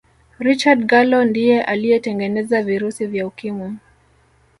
[0.39, 3.73] richard gallo ndiye aliyetengeneza virusi vya ukimwi